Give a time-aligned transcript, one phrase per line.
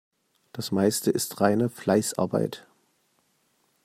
[0.51, 2.65] Das Meiste ist reine Fleißarbeit.